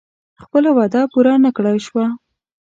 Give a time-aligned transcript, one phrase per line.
[0.43, 2.05] خپله وعده پوره نه کړای شوه.